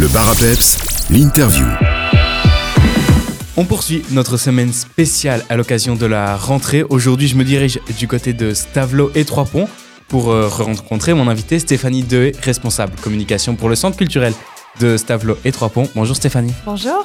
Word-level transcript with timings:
Le 0.00 0.08
bar 0.08 0.30
à 0.30 0.34
peps, 0.34 0.78
l'interview. 1.10 1.66
On 3.58 3.66
poursuit 3.66 4.02
notre 4.12 4.38
semaine 4.38 4.72
spéciale 4.72 5.44
à 5.50 5.56
l'occasion 5.56 5.94
de 5.94 6.06
la 6.06 6.36
rentrée. 6.36 6.82
Aujourd'hui, 6.88 7.28
je 7.28 7.36
me 7.36 7.44
dirige 7.44 7.78
du 7.98 8.08
côté 8.08 8.32
de 8.32 8.54
Stavelot 8.54 9.10
et 9.14 9.26
Trois-Ponts 9.26 9.68
pour 10.08 10.30
euh, 10.30 10.48
rencontrer 10.48 11.12
mon 11.12 11.28
invité 11.28 11.58
Stéphanie 11.58 12.02
Dehé, 12.02 12.32
responsable 12.42 12.94
communication 13.02 13.56
pour 13.56 13.68
le 13.68 13.74
centre 13.74 13.98
culturel 13.98 14.32
de 14.80 14.96
Stavelot 14.96 15.36
et 15.44 15.52
Trois-Ponts. 15.52 15.88
Bonjour 15.94 16.16
Stéphanie. 16.16 16.54
Bonjour. 16.64 17.04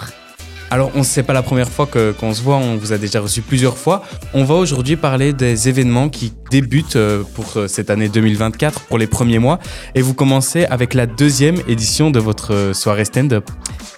Alors, 0.71 0.91
on 0.95 1.03
sait 1.03 1.21
pas 1.23 1.33
la 1.33 1.43
première 1.43 1.69
fois 1.69 1.85
que- 1.85 2.11
qu'on 2.13 2.33
se 2.33 2.41
voit, 2.41 2.55
on 2.55 2.75
vous 2.77 2.91
a 2.91 2.97
déjà 2.97 3.19
reçu 3.19 3.41
plusieurs 3.41 3.77
fois. 3.77 4.01
On 4.33 4.43
va 4.45 4.55
aujourd'hui 4.55 4.95
parler 4.95 5.31
des 5.31 5.69
événements 5.69 6.09
qui 6.09 6.33
débutent 6.49 6.95
euh, 6.95 7.23
pour 7.33 7.45
euh, 7.55 7.67
cette 7.67 7.89
année 7.89 8.09
2024, 8.09 8.81
pour 8.81 8.97
les 8.97 9.07
premiers 9.07 9.39
mois. 9.39 9.59
Et 9.95 10.01
vous 10.01 10.13
commencez 10.13 10.65
avec 10.65 10.93
la 10.93 11.05
deuxième 11.05 11.57
édition 11.67 12.11
de 12.11 12.19
votre 12.19 12.53
euh, 12.53 12.73
soirée 12.73 13.05
stand-up. 13.05 13.49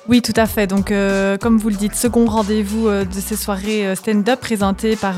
Oui, 0.07 0.21
tout 0.21 0.33
à 0.37 0.45
fait. 0.45 0.67
Donc, 0.67 0.93
comme 1.41 1.57
vous 1.57 1.67
le 1.67 1.75
dites, 1.75 1.93
second 1.93 2.27
rendez-vous 2.27 2.87
de 2.89 3.19
ces 3.19 3.35
soirées 3.35 3.93
stand-up 3.93 4.39
présentées 4.39 4.95
par 4.95 5.15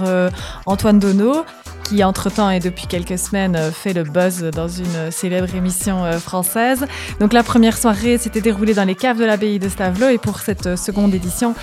Antoine 0.65 0.97
Donneau, 0.97 1.45
qui 1.83 2.03
entre-temps 2.03 2.49
et 2.49 2.59
depuis 2.59 2.87
quelques 2.87 3.19
semaines 3.19 3.55
fait 3.71 3.93
le 3.93 4.01
buzz 4.01 4.41
dans 4.51 4.67
une 4.67 5.11
célèbre 5.11 5.53
émission 5.53 6.11
française. 6.13 6.87
Donc, 7.19 7.33
la 7.33 7.43
première 7.43 7.77
soirée 7.77 8.17
s'était 8.17 8.41
déroulée 8.41 8.73
dans 8.73 8.83
les 8.83 8.95
caves 8.95 9.19
de 9.19 9.25
l'abbaye 9.25 9.59
de 9.59 9.69
Stavelot 9.69 10.09
et 10.09 10.17
pour 10.17 10.39
cette 10.39 10.75
seconde 10.75 11.13
édition, 11.13 11.53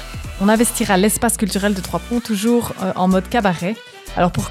on 0.40 0.48
investira 0.48 0.96
l'espace 0.96 1.36
culturel 1.36 1.74
de 1.74 1.80
Trois-Ponts, 1.80 2.20
toujours 2.20 2.74
en 2.94 3.08
mode 3.08 3.28
cabaret. 3.28 3.74
Alors, 4.16 4.32
pour, 4.32 4.48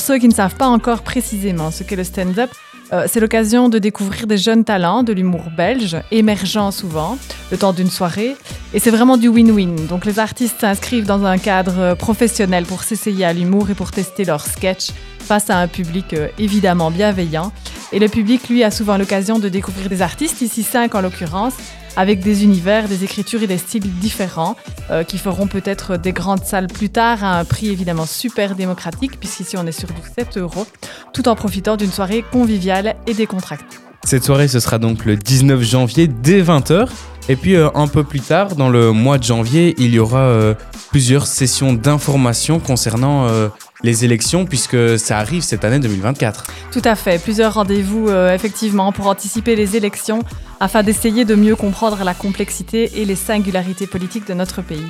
ceux 0.00 0.18
qui 0.18 0.26
ne 0.26 0.32
savent 0.32 0.56
pas 0.56 0.68
encore 0.68 1.02
précisément 1.02 1.70
ce 1.70 1.82
qu'est 1.82 1.96
le 1.96 2.04
stand-up, 2.04 2.50
euh, 2.94 3.04
c'est 3.06 3.20
l'occasion 3.20 3.68
de 3.68 3.78
découvrir 3.78 4.26
des 4.26 4.38
jeunes 4.38 4.64
talents 4.64 5.02
de 5.02 5.12
l'humour 5.12 5.44
belge, 5.54 5.98
émergents 6.10 6.70
souvent, 6.70 7.18
le 7.50 7.58
temps 7.58 7.74
d'une 7.74 7.90
soirée. 7.90 8.36
Et 8.72 8.78
c'est 8.78 8.90
vraiment 8.90 9.18
du 9.18 9.28
win-win. 9.28 9.86
Donc 9.86 10.06
les 10.06 10.18
artistes 10.18 10.60
s'inscrivent 10.60 11.06
dans 11.06 11.24
un 11.24 11.36
cadre 11.36 11.78
euh, 11.78 11.94
professionnel 11.94 12.64
pour 12.64 12.84
s'essayer 12.84 13.26
à 13.26 13.34
l'humour 13.34 13.68
et 13.70 13.74
pour 13.74 13.90
tester 13.90 14.24
leur 14.24 14.46
sketch 14.46 14.90
face 15.18 15.50
à 15.50 15.58
un 15.58 15.68
public 15.68 16.14
euh, 16.14 16.28
évidemment 16.38 16.90
bienveillant. 16.90 17.52
Et 17.92 17.98
le 17.98 18.08
public, 18.08 18.48
lui, 18.48 18.64
a 18.64 18.70
souvent 18.70 18.96
l'occasion 18.96 19.38
de 19.38 19.50
découvrir 19.50 19.90
des 19.90 20.00
artistes, 20.00 20.40
ici 20.40 20.62
cinq 20.62 20.94
en 20.94 21.02
l'occurrence, 21.02 21.54
avec 21.96 22.20
des 22.20 22.44
univers, 22.44 22.88
des 22.88 23.04
écritures 23.04 23.42
et 23.42 23.46
des 23.46 23.58
styles 23.58 23.90
différents, 23.98 24.56
euh, 24.90 25.04
qui 25.04 25.18
feront 25.18 25.46
peut-être 25.46 25.96
des 25.96 26.12
grandes 26.12 26.44
salles 26.44 26.68
plus 26.68 26.90
tard 26.90 27.24
à 27.24 27.38
un 27.38 27.44
prix 27.44 27.68
évidemment 27.68 28.06
super 28.06 28.54
démocratique, 28.54 29.18
puisqu'ici 29.18 29.56
on 29.56 29.66
est 29.66 29.72
sur 29.72 29.88
du 29.88 30.02
7 30.16 30.38
euros, 30.38 30.66
tout 31.12 31.28
en 31.28 31.34
profitant 31.34 31.76
d'une 31.76 31.92
soirée 31.92 32.24
conviviale 32.30 32.96
et 33.06 33.14
décontractée. 33.14 33.76
Cette 34.04 34.24
soirée, 34.24 34.48
ce 34.48 34.60
sera 34.60 34.78
donc 34.78 35.04
le 35.04 35.16
19 35.16 35.62
janvier 35.62 36.08
dès 36.08 36.42
20h. 36.42 36.88
Et 37.28 37.36
puis 37.36 37.54
euh, 37.54 37.68
un 37.74 37.86
peu 37.86 38.02
plus 38.02 38.20
tard, 38.20 38.56
dans 38.56 38.68
le 38.68 38.92
mois 38.92 39.16
de 39.16 39.22
janvier, 39.22 39.74
il 39.78 39.94
y 39.94 39.98
aura 39.98 40.22
euh, 40.22 40.54
plusieurs 40.90 41.26
sessions 41.26 41.72
d'information 41.72 42.58
concernant 42.58 43.28
euh, 43.28 43.48
les 43.84 44.04
élections, 44.04 44.44
puisque 44.44 44.98
ça 44.98 45.18
arrive 45.18 45.42
cette 45.42 45.64
année 45.64 45.78
2024. 45.78 46.44
Tout 46.72 46.82
à 46.84 46.96
fait, 46.96 47.22
plusieurs 47.22 47.54
rendez-vous 47.54 48.10
effectivement 48.10 48.92
pour 48.92 49.08
anticiper 49.08 49.56
les 49.56 49.76
élections 49.76 50.20
afin 50.62 50.84
d'essayer 50.84 51.24
de 51.24 51.34
mieux 51.34 51.56
comprendre 51.56 52.04
la 52.04 52.14
complexité 52.14 53.00
et 53.00 53.04
les 53.04 53.16
singularités 53.16 53.88
politiques 53.88 54.28
de 54.28 54.32
notre 54.32 54.62
pays. 54.62 54.86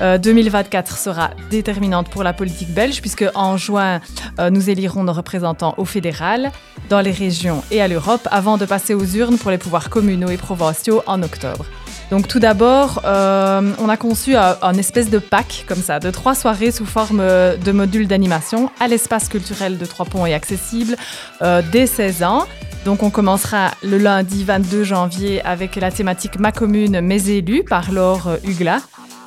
Euh, 0.00 0.18
2024 0.18 0.98
sera 0.98 1.30
déterminante 1.50 2.10
pour 2.10 2.24
la 2.24 2.32
politique 2.32 2.74
belge 2.74 3.00
puisque 3.00 3.24
en 3.36 3.56
juin, 3.56 4.00
euh, 4.40 4.50
nous 4.50 4.70
élirons 4.70 5.04
nos 5.04 5.12
représentants 5.12 5.74
au 5.78 5.84
fédéral, 5.84 6.50
dans 6.90 7.00
les 7.00 7.12
régions 7.12 7.62
et 7.70 7.80
à 7.80 7.86
l'Europe 7.86 8.26
avant 8.32 8.58
de 8.58 8.64
passer 8.64 8.92
aux 8.92 9.04
urnes 9.04 9.38
pour 9.38 9.52
les 9.52 9.58
pouvoirs 9.58 9.88
communaux 9.88 10.30
et 10.30 10.36
provinciaux 10.36 11.04
en 11.06 11.22
octobre. 11.22 11.64
Donc 12.10 12.28
tout 12.28 12.38
d'abord, 12.38 13.00
euh, 13.04 13.72
on 13.78 13.88
a 13.88 13.96
conçu 13.96 14.36
un, 14.36 14.74
espèce 14.74 15.10
de 15.10 15.18
pack 15.18 15.64
comme 15.66 15.78
ça, 15.78 16.00
de 16.00 16.10
trois 16.10 16.34
soirées 16.34 16.70
sous 16.70 16.86
forme 16.86 17.20
euh, 17.20 17.56
de 17.56 17.72
modules 17.72 18.06
d'animation 18.06 18.70
à 18.78 18.88
l'espace 18.88 19.28
culturel 19.28 19.78
de 19.78 19.84
Trois-Ponts 19.84 20.26
et 20.26 20.34
accessible 20.34 20.96
euh, 21.42 21.62
dès 21.72 21.86
16 21.86 22.22
ans. 22.22 22.46
Donc 22.84 23.02
on 23.02 23.10
commencera 23.10 23.70
le 23.82 23.96
lundi 23.96 24.44
22 24.44 24.84
janvier 24.84 25.42
avec 25.42 25.76
la 25.76 25.90
thématique 25.90 26.38
Ma 26.38 26.52
commune, 26.52 27.00
mes 27.00 27.30
élus 27.30 27.64
par 27.64 27.90
Laure 27.90 28.36
Hugla. 28.44 28.80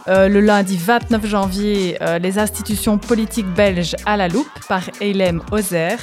Le 0.09 0.39
lundi 0.39 0.77
29 0.77 1.25
janvier, 1.25 1.97
les 2.21 2.39
institutions 2.39 2.97
politiques 2.97 3.51
belges 3.53 3.97
à 4.05 4.15
la 4.15 4.29
loupe 4.29 4.47
par 4.69 4.83
Eilem 5.01 5.41
Ozer. 5.51 5.97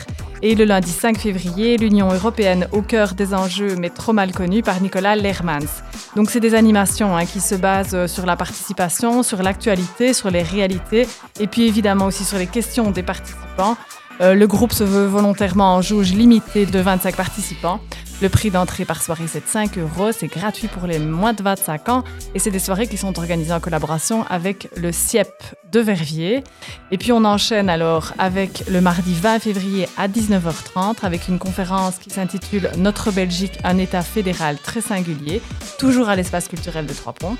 Et 0.46 0.54
le 0.54 0.66
lundi 0.66 0.90
5 0.90 1.16
février, 1.16 1.78
l'Union 1.78 2.12
européenne 2.12 2.68
au 2.70 2.82
cœur 2.82 3.14
des 3.14 3.32
enjeux 3.32 3.76
mais 3.76 3.88
trop 3.88 4.12
mal 4.12 4.30
connue 4.30 4.60
par 4.60 4.78
Nicolas 4.82 5.16
Lermans. 5.16 5.80
Donc 6.16 6.28
c'est 6.28 6.38
des 6.38 6.54
animations 6.54 7.16
hein, 7.16 7.24
qui 7.24 7.40
se 7.40 7.54
basent 7.54 7.94
euh, 7.94 8.06
sur 8.06 8.26
la 8.26 8.36
participation, 8.36 9.22
sur 9.22 9.42
l'actualité, 9.42 10.12
sur 10.12 10.30
les 10.30 10.42
réalités 10.42 11.08
et 11.40 11.46
puis 11.46 11.66
évidemment 11.66 12.04
aussi 12.04 12.24
sur 12.24 12.36
les 12.36 12.46
questions 12.46 12.90
des 12.90 13.02
participants. 13.02 13.78
Euh, 14.20 14.34
le 14.34 14.46
groupe 14.46 14.74
se 14.74 14.84
veut 14.84 15.06
volontairement 15.06 15.76
en 15.76 15.80
jauge 15.80 16.12
limitée 16.12 16.66
de 16.66 16.78
25 16.78 17.16
participants. 17.16 17.80
Le 18.22 18.28
prix 18.28 18.50
d'entrée 18.50 18.84
par 18.84 19.02
soirée, 19.02 19.26
c'est 19.26 19.44
de 19.44 19.48
5 19.48 19.76
euros. 19.78 20.12
C'est 20.12 20.28
gratuit 20.28 20.68
pour 20.68 20.86
les 20.86 20.98
moins 20.98 21.32
de 21.32 21.42
25 21.42 21.88
ans. 21.88 22.04
Et 22.34 22.38
c'est 22.38 22.52
des 22.52 22.58
soirées 22.58 22.86
qui 22.86 22.96
sont 22.96 23.18
organisées 23.18 23.52
en 23.52 23.60
collaboration 23.60 24.24
avec 24.30 24.68
le 24.76 24.92
CIEP 24.92 25.32
de 25.72 25.80
Verviers. 25.80 26.44
Et 26.90 26.98
puis 26.98 27.12
on 27.12 27.24
enchaîne 27.24 27.68
alors 27.68 28.12
avec 28.18 28.64
le 28.68 28.80
mardi 28.80 29.14
20 29.14 29.40
février 29.40 29.88
à 29.96 30.06
19h30 30.06 30.98
avec 31.02 31.28
une 31.28 31.38
conférence 31.38 31.98
qui 31.98 32.10
s'intitule 32.10 32.70
Notre 32.78 33.10
Belgique, 33.10 33.58
un 33.64 33.78
État 33.78 34.02
fédéral 34.02 34.58
très 34.58 34.80
singulier, 34.80 35.42
toujours 35.78 36.08
à 36.08 36.14
l'espace 36.14 36.46
culturel 36.46 36.86
de 36.86 36.92
Trois-Ponts. 36.92 37.36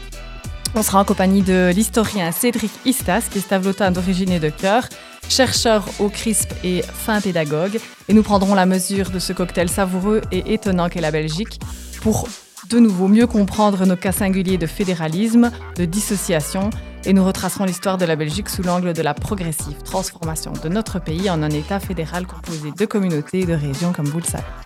On 0.76 0.82
sera 0.82 0.98
en 1.00 1.04
compagnie 1.04 1.42
de 1.42 1.70
l'historien 1.72 2.32
Cédric 2.32 2.72
Istas, 2.84 3.28
qui 3.30 3.38
est 3.38 3.42
stavelotin 3.42 3.92
d'origine 3.92 4.32
et 4.32 4.40
de 4.40 4.48
cœur, 4.48 4.88
chercheur 5.28 5.84
au 5.98 6.08
CRISP 6.08 6.52
et 6.64 6.82
fin 6.82 7.20
pédagogue. 7.20 7.78
Et 8.08 8.14
nous 8.14 8.22
prendrons 8.22 8.54
la 8.54 8.66
mesure 8.66 9.10
de 9.10 9.18
ce 9.18 9.32
cocktail 9.32 9.68
savoureux 9.68 10.20
et 10.32 10.54
étonnant 10.54 10.88
qu'est 10.88 11.00
la 11.00 11.10
Belgique 11.10 11.60
pour 12.00 12.28
de 12.68 12.78
nouveau 12.78 13.08
mieux 13.08 13.26
comprendre 13.26 13.84
nos 13.86 13.96
cas 13.96 14.12
singuliers 14.12 14.58
de 14.58 14.66
fédéralisme, 14.66 15.50
de 15.76 15.84
dissociation, 15.84 16.70
et 17.04 17.12
nous 17.12 17.24
retracerons 17.24 17.64
l'histoire 17.64 17.98
de 17.98 18.06
la 18.06 18.16
Belgique 18.16 18.48
sous 18.48 18.62
l'angle 18.62 18.94
de 18.94 19.02
la 19.02 19.14
progressive 19.14 19.82
transformation 19.82 20.52
de 20.62 20.68
notre 20.68 20.98
pays 20.98 21.28
en 21.28 21.42
un 21.42 21.50
État 21.50 21.80
fédéral 21.80 22.26
composé 22.26 22.72
de 22.72 22.86
communautés 22.86 23.40
et 23.40 23.46
de 23.46 23.52
régions, 23.52 23.92
comme 23.92 24.06
vous 24.06 24.20
le 24.20 24.24
savez. 24.24 24.63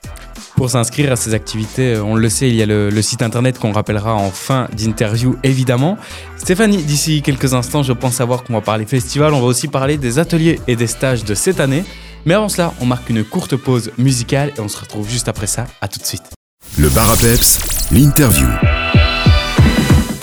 Pour 0.59 0.71
s'inscrire 0.71 1.13
à 1.13 1.17
ces 1.17 1.35
activités, 1.35 1.95
euh, 1.95 2.03
on 2.03 2.17
le 2.17 2.29
sait, 2.29 2.49
il 2.49 2.57
y 2.57 2.63
a 2.65 2.67
le, 2.67 2.91
le 2.91 3.01
site 3.01 3.23
internet 3.23 3.61
qu'on 3.61 3.71
rappellera 3.71 4.17
en 4.17 4.33
fin 4.33 4.67
d'interview, 4.77 5.37
évidemment. 5.45 5.97
Stéphanie, 6.37 6.83
d'ici 6.83 7.23
quelques 7.23 7.55
instants, 7.55 7.85
je 7.85 7.93
pense 7.93 8.15
savoir 8.15 8.43
qu'on 8.43 8.55
va 8.55 8.61
parler 8.61 8.85
festival. 8.85 9.35
On 9.35 9.41
va 9.41 9.47
aussi 9.47 9.69
parler 9.69 9.99
des 9.99 10.19
ateliers 10.19 10.59
et 10.67 10.75
des 10.75 10.89
stages 10.89 11.23
de 11.23 11.37
cette 11.37 11.61
année. 11.61 11.85
Mais 12.27 12.35
avant 12.35 12.49
cela, 12.49 12.75
on 12.81 12.87
marque 12.87 13.09
une 13.09 13.23
courte 13.23 13.55
pause 13.55 13.93
musicale 13.99 14.53
et 14.59 14.61
on 14.61 14.67
se 14.67 14.81
retrouve 14.81 15.09
juste 15.09 15.29
après 15.29 15.47
ça. 15.47 15.65
À 15.81 15.87
tout 15.87 16.01
de 16.01 16.05
suite. 16.05 16.25
Le 16.77 16.89
bar 16.89 17.09
à 17.09 17.17
peps, 17.17 17.61
l'interview. 17.93 18.49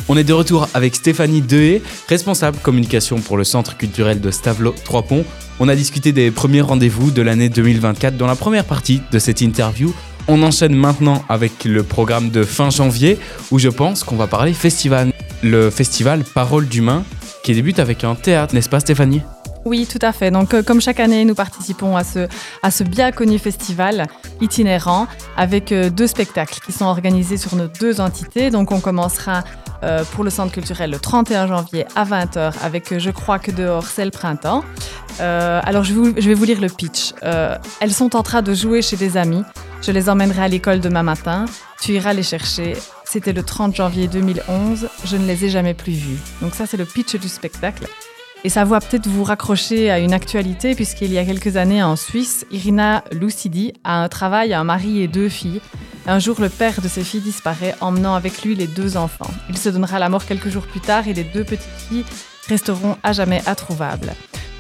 On 0.10 0.18
est 0.18 0.26
de 0.26 0.34
retour 0.34 0.68
avec 0.74 0.96
Stéphanie 0.96 1.44
Dehé, 1.44 1.82
responsable 2.10 2.58
communication 2.58 3.22
pour 3.22 3.38
le 3.38 3.46
Centre 3.46 3.78
culturel 3.78 4.20
de 4.20 4.32
Stavelot 4.32 4.76
Trois-Ponts. 4.84 5.24
On 5.62 5.70
a 5.70 5.76
discuté 5.78 6.12
des 6.12 6.30
premiers 6.30 6.60
rendez-vous 6.60 7.12
de 7.12 7.22
l'année 7.22 7.48
2024 7.48 8.18
dans 8.18 8.28
la 8.28 8.36
première 8.36 8.66
partie 8.66 9.02
de 9.14 9.18
cette 9.18 9.40
interview. 9.40 9.96
On 10.28 10.42
enchaîne 10.42 10.76
maintenant 10.76 11.24
avec 11.30 11.66
le 11.66 11.84
programme 11.84 12.32
de 12.32 12.44
fin 12.44 12.72
janvier 12.72 13.20
où 13.52 13.60
je 13.60 13.70
pense 13.70 14.04
qu'on 14.04 14.16
va 14.16 14.26
parler 14.26 14.54
festival. 14.54 15.12
Le 15.44 15.70
festival 15.70 16.24
Parole 16.24 16.68
d'humain 16.68 17.04
qui 17.44 17.54
débute 17.54 17.78
avec 17.78 18.04
un 18.04 18.16
théâtre, 18.16 18.56
n'est-ce 18.56 18.70
pas 18.70 18.80
Stéphanie? 18.80 19.22
Oui, 19.66 19.88
tout 19.92 20.00
à 20.02 20.12
fait. 20.12 20.32
Donc, 20.32 20.54
euh, 20.54 20.64
comme 20.64 20.82
chaque 20.82 21.00
année, 21.00 21.26
nous 21.26 21.36
participons 21.36 21.98
à 21.98 22.04
ce, 22.04 22.84
bien 22.84 23.12
connu 23.12 23.38
festival 23.40 24.08
itinérant 24.42 25.08
avec 25.38 25.72
euh, 25.72 25.90
deux 25.90 26.08
spectacles 26.08 26.60
qui 26.66 26.72
sont 26.72 26.86
organisés 26.86 27.38
sur 27.38 27.56
nos 27.56 27.68
deux 27.68 28.00
entités. 28.00 28.50
Donc, 28.52 28.72
on 28.72 28.80
commencera 28.80 29.44
euh, 29.84 30.04
pour 30.14 30.24
le 30.24 30.30
centre 30.30 30.52
culturel 30.52 30.92
le 30.92 31.00
31 31.00 31.48
janvier 31.48 31.86
à 31.96 32.06
20h 32.06 32.54
avec 32.64 32.98
Je 32.98 33.10
crois 33.12 33.40
que 33.40 33.52
dehors 33.52 33.86
c'est 33.86 34.06
le 34.06 34.12
printemps. 34.12 34.64
Euh, 35.20 35.62
alors, 35.64 35.84
je, 35.84 35.94
vais 35.94 36.34
vous 36.34 36.44
lire 36.44 36.62
le 36.62 36.68
pitch. 36.68 37.14
Euh, 37.24 37.58
elles 37.80 37.94
sont 37.94 38.16
en 38.16 38.24
train 38.24 38.42
de 38.42 38.54
jouer 38.54 38.82
chez 38.82 38.98
des 38.98 39.18
amis. 39.18 39.44
Je 39.82 39.92
les 39.92 40.10
emmènerai 40.10 40.44
à 40.44 40.48
l'école 40.48 40.80
demain 40.80 41.04
matin. 41.04 41.46
Tu 41.82 41.94
iras 41.94 42.14
les 42.14 42.24
chercher. 42.24 42.76
C'était 43.04 43.34
le 43.34 43.44
30 43.44 43.76
janvier 43.76 44.08
2011. 44.08 44.90
Je 45.06 45.18
ne 45.18 45.26
les 45.26 45.46
ai 45.46 45.50
jamais 45.50 45.74
plus 45.74 45.94
vues. 45.94 46.20
Donc, 46.42 46.56
ça, 46.56 46.66
c'est 46.66 46.78
le 46.78 46.86
pitch 46.86 47.16
du 47.16 47.30
spectacle. 47.30 47.88
Et 48.44 48.50
ça 48.50 48.64
va 48.64 48.80
peut-être 48.80 49.08
vous 49.08 49.24
raccrocher 49.24 49.90
à 49.90 49.98
une 49.98 50.14
actualité, 50.14 50.76
puisqu'il 50.76 51.12
y 51.12 51.18
a 51.18 51.26
quelques 51.26 51.58
années 51.58 51.82
en 51.82 51.96
Suisse, 51.96 52.46
Irina 52.52 53.04
Lucidi 53.12 53.74
a 53.84 54.04
un 54.04 54.08
travail, 54.08 54.54
un 54.54 54.64
mari 54.64 55.02
et 55.02 55.08
deux 55.08 55.30
filles. 55.30 55.62
Un 56.06 56.20
jour, 56.20 56.40
le 56.40 56.50
père 56.50 56.80
de 56.82 56.88
ses 56.88 57.04
filles 57.04 57.22
disparaît, 57.22 57.74
emmenant 57.82 58.14
avec 58.14 58.44
lui 58.44 58.54
les 58.54 58.68
deux 58.68 58.98
enfants. 58.98 59.32
Il 59.50 59.58
se 59.58 59.70
donnera 59.70 59.98
la 59.98 60.10
mort 60.10 60.26
quelques 60.26 60.50
jours 60.50 60.68
plus 60.68 60.80
tard 60.80 61.08
et 61.08 61.14
les 61.14 61.24
deux 61.24 61.44
petites 61.44 61.66
filles 61.90 62.06
resteront 62.48 62.98
à 63.02 63.14
jamais 63.14 63.42
introuvables. 63.48 64.14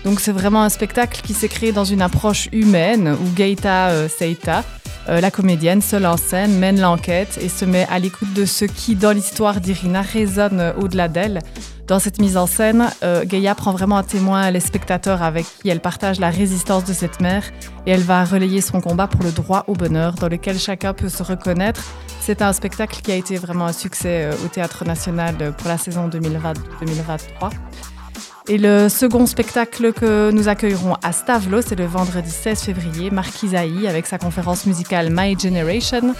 Donc 0.06 0.22
c'est 0.22 0.32
vraiment 0.32 0.62
un 0.64 0.70
spectacle 0.70 1.22
qui 1.22 1.34
s'est 1.34 1.50
créé 1.50 1.74
dans 1.74 1.84
une 1.84 2.02
approche 2.02 2.48
humaine, 2.54 3.18
où 3.20 3.36
Gaïta 3.36 3.90
euh, 3.90 4.08
Seita 4.08 4.64
Euh, 5.08 5.22
la 5.22 5.30
comédienne, 5.30 5.82
seule 5.82 6.06
en 6.06 6.18
scène, 6.18 6.58
mène 6.58 6.80
l'enquête 6.80 7.38
et 7.42 7.50
se 7.50 7.64
met 7.64 7.86
à 7.92 8.00
l'écoute 8.00 8.34
de 8.34 8.46
ce 8.46 8.66
qui, 8.66 8.96
dans 8.96 9.12
l'histoire 9.12 9.62
d'Irina, 9.62 10.02
résonne 10.02 10.74
au-delà 10.82 11.08
d'elle. 11.08 11.40
Dans 11.88 12.00
cette 12.00 12.20
mise 12.20 12.38
en 12.38 12.48
scène, 12.48 12.90
euh, 13.04 13.24
Gaïa 13.24 13.54
prend 13.54 13.72
vraiment 13.72 13.98
à 13.98 14.04
témoin 14.04 14.50
les 14.50 14.60
spectateurs 14.60 15.22
avec 15.22 15.46
qui 15.62 15.70
elle 15.70 15.80
partage 15.80 16.20
la 16.20 16.32
résistance 16.32 16.84
de 16.86 16.94
cette 16.94 17.22
mère 17.22 17.44
et 17.86 17.92
elle 17.92 18.02
va 18.02 18.26
relayer 18.26 18.62
son 18.62 18.82
combat 18.82 19.06
pour 19.06 19.22
le 19.22 19.32
droit 19.32 19.66
au 19.68 19.74
bonheur 19.74 20.16
dans 20.16 20.28
lequel 20.28 20.58
chacun 20.58 20.94
peut 20.94 21.10
se 21.10 21.22
reconnaître. 21.22 21.84
C'est 22.22 22.42
un 22.42 22.54
spectacle 22.54 23.02
qui 23.04 23.12
a 23.12 23.16
été 23.16 23.38
vraiment 23.38 23.68
un 23.68 23.74
succès 23.74 24.24
euh, 24.26 24.34
au 24.44 24.48
Théâtre 24.48 24.84
National 24.86 25.54
pour 25.56 25.68
la 25.68 25.78
saison 25.78 26.10
2020-2023. 26.10 27.52
Et 28.48 28.60
le 28.60 28.90
second 28.90 29.26
spectacle 29.26 29.92
que 29.92 30.30
nous 30.30 30.48
accueillerons 30.48 30.98
à 31.02 31.12
Stavlo, 31.12 31.62
c'est 31.62 31.76
le 31.76 31.86
vendredi 31.86 32.30
16 32.30 32.62
février, 32.62 33.10
Marc 33.10 33.42
Isaïe 33.42 33.88
avec 33.88 34.06
sa 34.06 34.20
conférence 34.20 34.68
musicale 34.68 35.10
My 35.12 35.36
Generation. 35.38 36.14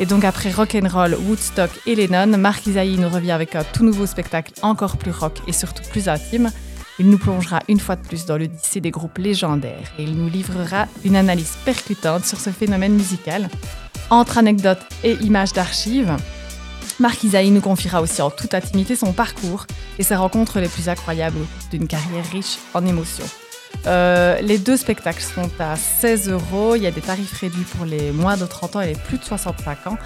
Et 0.00 0.06
donc 0.06 0.24
après 0.24 0.50
Rock'n'Roll, 0.50 1.14
Woodstock 1.14 1.70
et 1.86 1.94
Lennon, 1.94 2.36
Marc 2.36 2.66
Isaïe 2.66 2.98
nous 2.98 3.08
revient 3.08 3.30
avec 3.30 3.54
un 3.54 3.62
tout 3.62 3.84
nouveau 3.84 4.06
spectacle 4.06 4.54
encore 4.62 4.96
plus 4.96 5.12
rock 5.12 5.38
et 5.46 5.52
surtout 5.52 5.84
plus 5.88 6.08
intime. 6.08 6.50
Il 6.98 7.10
nous 7.10 7.18
plongera 7.18 7.60
une 7.68 7.78
fois 7.78 7.94
de 7.94 8.02
plus 8.02 8.26
dans 8.26 8.38
le 8.38 8.46
lycée 8.46 8.80
des 8.80 8.90
groupes 8.90 9.18
légendaires 9.18 9.92
et 10.00 10.02
il 10.02 10.16
nous 10.16 10.28
livrera 10.28 10.86
une 11.04 11.14
analyse 11.14 11.56
percutante 11.64 12.24
sur 12.24 12.40
ce 12.40 12.50
phénomène 12.50 12.94
musical, 12.94 13.48
entre 14.10 14.38
anecdotes 14.38 14.84
et 15.04 15.12
images 15.20 15.52
d'archives. 15.52 16.16
Marc 17.00 17.22
Isaïe 17.22 17.50
nous 17.50 17.60
confiera 17.60 18.02
aussi 18.02 18.22
en 18.22 18.30
toute 18.30 18.54
intimité 18.54 18.96
son 18.96 19.12
parcours 19.12 19.66
et 19.98 20.02
ses 20.02 20.16
rencontres 20.16 20.58
les 20.58 20.68
plus 20.68 20.88
incroyables 20.88 21.38
d'une 21.70 21.86
carrière 21.86 22.24
riche 22.32 22.58
en 22.74 22.84
émotions. 22.84 23.24
Euh, 23.86 24.40
les 24.40 24.58
deux 24.58 24.76
spectacles 24.76 25.22
sont 25.22 25.50
à 25.60 25.76
16 25.76 26.30
euros. 26.30 26.74
Il 26.74 26.82
y 26.82 26.86
a 26.86 26.90
des 26.90 27.00
tarifs 27.00 27.38
réduits 27.40 27.64
pour 27.76 27.84
les 27.84 28.10
moins 28.10 28.36
de 28.36 28.46
30 28.46 28.76
ans 28.76 28.80
et 28.80 28.88
les 28.88 28.94
plus 28.94 29.18
de 29.18 29.24
65 29.24 29.86
ans 29.86 29.98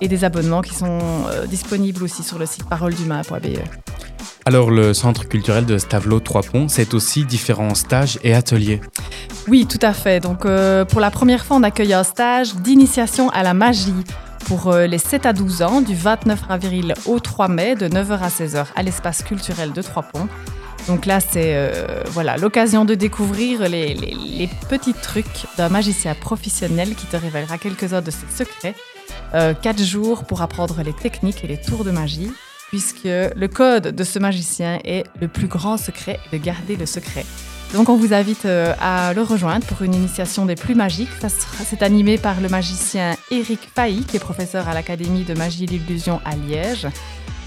et 0.00 0.08
des 0.08 0.24
abonnements 0.24 0.62
qui 0.62 0.74
sont 0.74 1.00
euh, 1.28 1.46
disponibles 1.46 2.02
aussi 2.02 2.22
sur 2.22 2.38
le 2.38 2.46
site 2.46 2.66
paroledumain.be. 2.68 3.58
Alors 4.46 4.70
le 4.70 4.94
centre 4.94 5.28
culturel 5.28 5.66
de 5.66 5.76
Stavelot 5.76 6.20
Trois 6.20 6.42
Ponts, 6.42 6.68
c'est 6.68 6.94
aussi 6.94 7.24
différents 7.24 7.74
stages 7.74 8.18
et 8.22 8.34
ateliers. 8.34 8.80
Oui, 9.48 9.66
tout 9.66 9.78
à 9.82 9.92
fait. 9.92 10.20
Donc 10.20 10.46
euh, 10.46 10.86
pour 10.86 11.00
la 11.00 11.10
première 11.10 11.44
fois, 11.44 11.58
on 11.58 11.62
accueille 11.62 11.92
un 11.92 12.04
stage 12.04 12.54
d'initiation 12.54 13.28
à 13.30 13.42
la 13.42 13.52
magie 13.52 13.92
pour 14.48 14.68
euh, 14.68 14.86
les 14.86 14.98
7 14.98 15.26
à 15.26 15.32
12 15.34 15.62
ans 15.62 15.80
du 15.82 15.94
29 15.94 16.44
avril 16.48 16.94
au 17.04 17.20
3 17.20 17.48
mai 17.48 17.74
de 17.76 17.86
9h 17.86 18.18
à 18.18 18.28
16h 18.28 18.66
à 18.74 18.82
l'espace 18.82 19.22
culturel 19.22 19.72
de 19.72 19.82
Trois 19.82 20.02
Ponts. 20.02 20.26
Donc 20.86 21.04
là, 21.04 21.20
c'est 21.20 21.54
euh, 21.54 22.02
voilà 22.06 22.38
l'occasion 22.38 22.86
de 22.86 22.94
découvrir 22.94 23.68
les, 23.68 24.48
petits 24.70 24.94
trucs 24.94 25.46
d'un 25.58 25.68
magicien 25.68 26.14
professionnel 26.14 26.94
qui 26.94 27.04
te 27.06 27.16
révélera 27.16 27.58
quelques-uns 27.58 28.00
de 28.00 28.10
ses 28.10 28.26
secrets. 28.34 28.74
Euh, 29.34 29.52
quatre 29.52 29.82
jours 29.82 30.24
pour 30.24 30.40
apprendre 30.40 30.82
les 30.82 30.94
techniques 30.94 31.44
et 31.44 31.46
les 31.46 31.60
tours 31.60 31.84
de 31.84 31.90
magie, 31.90 32.30
puisque 32.70 33.04
le 33.04 33.46
code 33.48 33.88
de 33.88 34.04
ce 34.04 34.18
magicien 34.18 34.78
est 34.84 35.04
le 35.20 35.28
plus 35.28 35.46
grand 35.46 35.76
secret 35.76 36.18
de 36.32 36.38
garder 36.38 36.76
le 36.76 36.86
secret. 36.86 37.26
Donc 37.74 37.90
on 37.90 37.96
vous 37.96 38.14
invite 38.14 38.46
euh, 38.46 38.72
à 38.80 39.12
le 39.12 39.20
rejoindre 39.20 39.66
pour 39.66 39.82
une 39.82 39.94
initiation 39.94 40.46
des 40.46 40.54
plus 40.54 40.74
magiques. 40.74 41.10
C'est 41.66 41.82
animé 41.82 42.16
par 42.16 42.40
le 42.40 42.48
magicien 42.48 43.14
Eric 43.30 43.60
Failly, 43.74 44.04
qui 44.04 44.16
est 44.16 44.20
professeur 44.20 44.68
à 44.68 44.74
l'Académie 44.74 45.24
de 45.24 45.34
magie 45.34 45.64
et 45.64 45.66
d'illusion 45.66 46.20
à 46.24 46.34
Liège. 46.36 46.86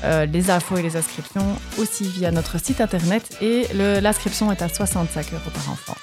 Euh, 0.04 0.25
les 0.25 0.50
infos 0.50 0.78
et 0.78 0.81
les 0.81 0.98
inscriptions 0.98 1.45
aussi 1.80 2.06
via 2.06 2.31
notre 2.31 2.60
site 2.60 2.81
internet 2.81 3.38
et 3.42 3.68
l'inscription 4.01 4.51
est 4.51 4.62
à 4.62 4.69
65 4.69 5.33
euros 5.33 5.42
par 5.54 5.72
enfant. 5.72 5.95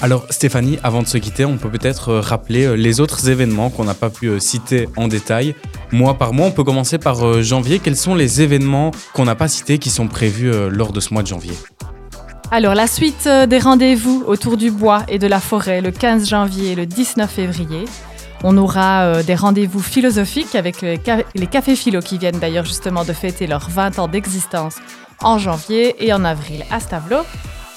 Alors 0.00 0.26
Stéphanie, 0.30 0.78
avant 0.84 1.02
de 1.02 1.08
se 1.08 1.18
quitter, 1.18 1.44
on 1.44 1.58
peut 1.58 1.70
peut-être 1.70 2.10
euh, 2.10 2.20
rappeler 2.20 2.76
les 2.76 3.00
autres 3.00 3.28
événements 3.28 3.70
qu'on 3.70 3.84
n'a 3.84 3.94
pas 3.94 4.10
pu 4.10 4.38
citer 4.38 4.88
en 4.96 5.08
détail. 5.08 5.56
Mois 5.90 6.14
par 6.14 6.32
mois, 6.32 6.46
on 6.46 6.52
peut 6.52 6.64
commencer 6.64 6.98
par 6.98 7.42
janvier. 7.42 7.80
Quels 7.80 7.96
sont 7.96 8.14
les 8.14 8.42
événements 8.42 8.92
qu'on 9.14 9.24
n'a 9.24 9.34
pas 9.34 9.48
cités 9.48 9.78
qui 9.78 9.90
sont 9.90 10.06
prévus 10.06 10.52
lors 10.70 10.92
de 10.92 11.00
ce 11.00 11.12
mois 11.12 11.22
de 11.22 11.28
janvier? 11.28 11.54
Alors, 12.50 12.74
la 12.74 12.86
suite 12.86 13.26
euh, 13.26 13.44
des 13.44 13.58
rendez-vous 13.58 14.24
autour 14.26 14.56
du 14.56 14.70
bois 14.70 15.04
et 15.08 15.18
de 15.18 15.26
la 15.26 15.38
forêt 15.38 15.82
le 15.82 15.90
15 15.90 16.26
janvier 16.26 16.72
et 16.72 16.74
le 16.74 16.86
19 16.86 17.30
février. 17.30 17.84
On 18.44 18.56
aura 18.56 19.04
euh, 19.04 19.22
des 19.22 19.34
rendez-vous 19.34 19.80
philosophiques 19.80 20.54
avec 20.54 20.80
les, 20.80 20.98
cafés 20.98 21.76
philo 21.76 22.00
qui 22.00 22.18
viennent 22.18 22.38
d'ailleurs 22.38 22.64
justement 22.64 23.04
de 23.04 23.12
fêter 23.12 23.46
leurs 23.46 23.68
20 23.68 23.98
ans 23.98 24.08
d'existence 24.08 24.76
en 25.22 25.38
janvier 25.38 26.06
et 26.06 26.12
en 26.12 26.24
avril 26.24 26.64
à 26.70 26.78
Stavelot. 26.78 27.24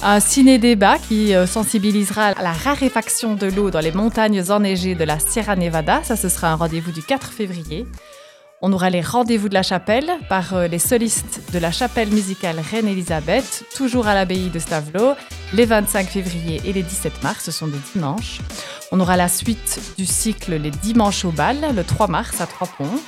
Un 0.04 0.20
ciné-débat 0.20 0.98
qui 0.98 1.36
euh, 1.36 1.46
sensibilisera 1.46 2.28
à 2.28 2.42
la 2.42 2.54
raréfaction 2.54 3.36
de 3.36 3.48
l'eau 3.48 3.72
dans 3.72 3.80
les 3.80 3.92
montagnes 3.92 4.44
enneigées 4.50 4.96
de 4.96 5.04
la 5.04 5.20
Sierra 5.20 5.56
Nevada. 5.56 6.02
Ça, 6.04 6.16
ce 6.16 6.30
sera 6.30 6.52
un 6.52 6.56
rendez-vous 6.56 6.92
du 6.92 7.04
4 7.04 7.32
février. 7.32 7.86
On 8.64 8.74
aura 8.74 8.92
les 8.92 9.02
rendez-vous 9.02 9.50
de 9.50 9.56
la 9.56 9.64
chapelle 9.64 10.08
par 10.30 10.54
euh, 10.54 10.68
les 10.68 10.78
solistes 10.78 11.42
de 11.52 11.58
la 11.58 11.72
chapelle 11.72 12.10
musicale 12.10 12.60
Reine-Élisabeth, 12.60 13.66
toujours 13.76 14.06
à 14.06 14.14
l'abbaye 14.14 14.52
de 14.52 14.60
Stavelot, 14.60 15.16
les 15.54 15.66
25 15.66 16.06
février 16.08 16.62
et 16.64 16.72
les 16.72 16.84
17 16.84 17.24
mars, 17.24 17.46
ce 17.46 17.52
sont 17.52 17.66
des 17.66 17.80
dimanches. 17.96 18.40
On 18.92 19.00
aura 19.00 19.18
la 19.18 19.30
suite 19.30 19.80
du 19.98 20.06
cycle 20.06 20.54
Les 20.54 20.70
Dimanches 20.70 21.26
au 21.26 21.32
bal, 21.32 21.58
le 21.76 21.84
3 21.84 22.06
mars 22.08 22.40
à 22.40 22.46
Trois-Ponts. 22.46 23.02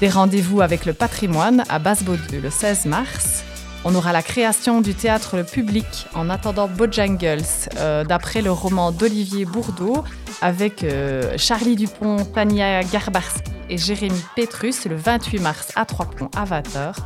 Des 0.00 0.08
rendez-vous 0.08 0.60
avec 0.60 0.84
le 0.84 0.92
patrimoine 0.92 1.62
à 1.68 1.78
Basse-Baudeux 1.78 2.40
le 2.42 2.50
16 2.50 2.86
mars. 2.86 3.44
On 3.88 3.94
aura 3.94 4.12
la 4.12 4.20
création 4.20 4.80
du 4.80 4.96
théâtre 4.96 5.36
Le 5.36 5.44
Public 5.44 6.08
en 6.12 6.28
attendant 6.28 6.66
Bojangles, 6.66 7.44
euh, 7.76 8.02
d'après 8.02 8.42
le 8.42 8.50
roman 8.50 8.90
d'Olivier 8.90 9.44
Bourdeau, 9.44 10.02
avec 10.40 10.82
euh, 10.82 11.34
Charlie 11.38 11.76
Dupont, 11.76 12.16
Tania 12.24 12.82
Garbarski 12.82 13.52
et 13.68 13.78
Jérémy 13.78 14.20
Petrus 14.34 14.86
le 14.86 14.96
28 14.96 15.38
mars 15.38 15.72
à 15.76 15.84
Trois-Ponts 15.84 16.30
à 16.34 16.44
20h. 16.44 16.96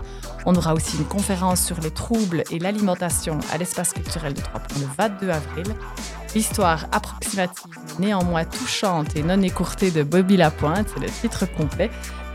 On 0.47 0.55
aura 0.55 0.73
aussi 0.73 0.97
une 0.97 1.05
conférence 1.05 1.63
sur 1.63 1.79
les 1.83 1.91
troubles 1.91 2.45
et 2.51 2.59
l'alimentation 2.59 3.39
à 3.53 3.59
l'espace 3.59 3.93
culturel 3.93 4.33
de 4.33 4.41
Trois-Ponts 4.41 4.81
le 4.81 4.87
22 4.97 5.29
avril. 5.29 5.67
L'histoire 6.35 6.87
approximative, 6.93 7.75
néanmoins 7.99 8.47
touchante 8.47 9.17
et 9.17 9.23
non 9.23 9.43
écourtée 9.43 9.91
de 9.91 10.03
Bobby 10.03 10.39
Lapointe, 10.39 10.89
c'est 10.95 11.01
le 11.01 11.11
titre 11.11 11.45
complet, 11.45 11.91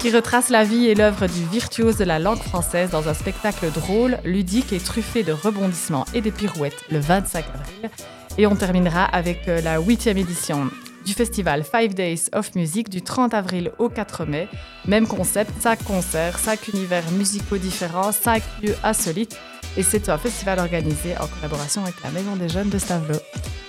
qui 0.05 0.11
retrace 0.11 0.49
la 0.49 0.63
vie 0.63 0.85
et 0.85 0.93
l'œuvre 0.93 1.25
du 1.25 1.43
virtuose 1.51 1.97
de 1.97 2.03
la 2.03 2.19
langue 2.19 2.37
française 2.37 2.91
dans 2.91 3.09
un 3.09 3.15
spectacle 3.15 3.71
drôle, 3.71 4.19
ludique 4.23 4.71
et 4.71 4.77
truffé 4.77 5.23
de 5.23 5.31
rebondissements 5.31 6.05
et 6.13 6.21
de 6.21 6.29
pirouettes 6.29 6.83
le 6.91 6.99
25 6.99 7.43
avril. 7.55 7.89
Et 8.37 8.45
on 8.45 8.55
terminera 8.55 9.03
avec 9.05 9.47
euh, 9.47 9.61
la 9.61 9.79
huitième 9.79 10.19
édition 10.19 10.69
du 11.07 11.13
festival 11.13 11.63
Five 11.63 11.95
Days 11.95 12.29
of 12.33 12.53
Music 12.53 12.87
du 12.87 13.01
30 13.01 13.33
avril 13.33 13.71
au 13.79 13.89
4 13.89 14.25
mai. 14.25 14.47
Même 14.87 15.07
concept, 15.07 15.49
5 15.59 15.83
concerts, 15.83 16.37
5 16.37 16.67
univers 16.67 17.09
musicaux 17.09 17.57
différents, 17.57 18.11
5 18.11 18.43
lieux 18.61 18.75
insolites. 18.83 19.35
Et 19.75 19.81
c'est 19.81 20.09
un 20.09 20.19
festival 20.19 20.59
organisé 20.59 21.17
en 21.19 21.25
collaboration 21.25 21.81
avec 21.81 21.95
la 22.03 22.11
Maison 22.11 22.35
des 22.35 22.47
Jeunes 22.47 22.69
de 22.69 22.77
Stavelot. 22.77 23.17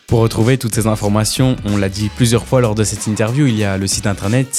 Pour 0.07 0.21
retrouver 0.21 0.57
toutes 0.57 0.75
ces 0.75 0.87
informations, 0.87 1.57
on 1.65 1.79
l'a 1.79 1.89
dit 1.89 2.11
plusieurs 2.15 2.47
fois 2.47 2.61
lors 2.61 2.75
de 2.75 2.85
cette 2.85 3.07
interview, 3.07 3.47
il 3.47 3.57
y 3.57 3.65
a 3.65 3.77
le 3.77 3.87
site 3.89 4.07
internet 4.07 4.55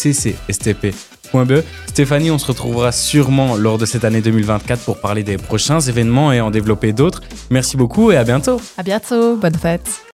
Stéphanie, 1.87 2.31
on 2.31 2.37
se 2.37 2.45
retrouvera 2.47 2.91
sûrement 2.91 3.55
lors 3.55 3.77
de 3.77 3.85
cette 3.85 4.03
année 4.03 4.21
2024 4.21 4.83
pour 4.83 4.99
parler 4.99 5.23
des 5.23 5.37
prochains 5.37 5.79
événements 5.79 6.31
et 6.31 6.41
en 6.41 6.51
développer 6.51 6.93
d'autres. 6.93 7.21
Merci 7.49 7.77
beaucoup 7.77 8.11
et 8.11 8.17
à 8.17 8.23
bientôt. 8.23 8.61
À 8.77 8.83
bientôt, 8.83 9.35
bonne 9.35 9.55
fête. 9.55 10.06